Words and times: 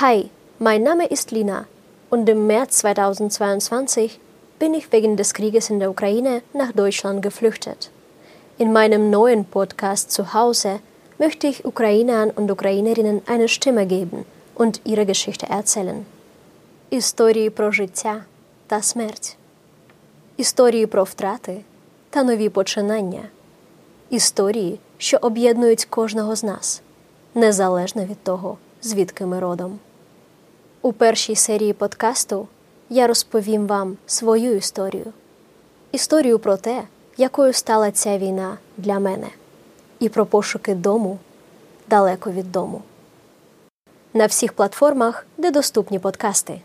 Hi, 0.00 0.28
mein 0.58 0.82
Name 0.82 1.06
ist 1.06 1.30
Lina 1.30 1.64
und 2.10 2.28
im 2.28 2.46
März 2.46 2.80
2022 2.80 4.20
bin 4.58 4.74
ich 4.74 4.92
wegen 4.92 5.16
des 5.16 5.32
Krieges 5.32 5.70
in 5.70 5.80
der 5.80 5.88
Ukraine 5.88 6.42
nach 6.52 6.72
Deutschland 6.72 7.22
geflüchtet. 7.22 7.90
In 8.58 8.74
meinem 8.74 9.08
neuen 9.08 9.46
Podcast 9.46 10.10
zu 10.10 10.34
Hause 10.34 10.80
möchte 11.18 11.46
ich 11.46 11.64
Ukrainern 11.64 12.28
und 12.30 12.50
Ukrainerinnen 12.50 13.22
eine 13.26 13.48
Stimme 13.48 13.86
geben 13.86 14.26
und 14.54 14.82
ihre 14.84 15.06
Geschichte 15.06 15.46
erzählen. 15.48 16.04
Історії 16.90 17.50
про 17.50 17.70
життя 17.70 18.24
та 18.66 18.82
смерть, 18.82 19.36
історії 20.36 20.86
про 20.86 21.04
втрати 21.04 21.60
та 22.10 22.22
нові 22.22 22.48
починання, 22.48 23.22
історії, 24.10 24.78
що 24.98 25.18
об'єднують 25.22 25.84
кожного 25.84 26.36
з 26.36 26.42
нас, 26.42 26.82
незалежно 27.34 28.04
від 28.04 28.22
того, 28.22 28.58
звідки 28.82 29.26
ми 29.26 29.40
родом. 29.40 29.78
У 30.83 30.93
першій 30.93 31.35
серії 31.35 31.73
подкасту 31.73 32.47
я 32.89 33.07
розповім 33.07 33.67
вам 33.67 33.97
свою 34.05 34.55
історію, 34.55 35.05
історію 35.91 36.39
про 36.39 36.57
те, 36.57 36.83
якою 37.17 37.53
стала 37.53 37.91
ця 37.91 38.17
війна 38.17 38.57
для 38.77 38.99
мене, 38.99 39.27
і 39.99 40.09
про 40.09 40.25
пошуки 40.25 40.75
дому 40.75 41.19
далеко 41.87 42.31
від 42.31 42.51
дому. 42.51 42.81
На 44.13 44.25
всіх 44.25 44.53
платформах, 44.53 45.25
де 45.37 45.51
доступні 45.51 45.99
подкасти. 45.99 46.61